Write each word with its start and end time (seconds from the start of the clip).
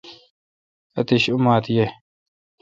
آتش 0.99 1.23
اوماتھ 1.31 1.67
ییں۔ 1.73 1.89